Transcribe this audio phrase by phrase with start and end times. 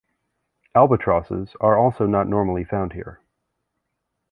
[0.73, 3.19] Albatrosses are also not normally found here.